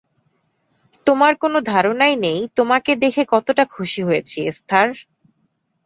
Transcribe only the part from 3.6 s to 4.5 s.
খুশি হয়েছি,